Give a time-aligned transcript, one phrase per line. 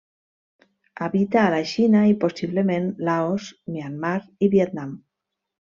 [1.07, 4.99] Habita a la Xina i, possiblement Laos, Myanmar i Vietnam.